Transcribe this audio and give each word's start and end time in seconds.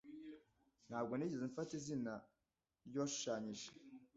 Ntabwo 0.87 1.11
nigeze 1.15 1.43
mfata 1.51 1.73
izina 1.79 2.13
ryuwashushanyije 2.87 3.67